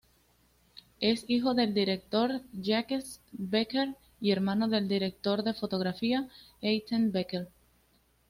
[0.99, 6.27] Es hijo del director Jacques Becker y hermano del director de fotografía
[6.59, 7.49] Étienne Becker.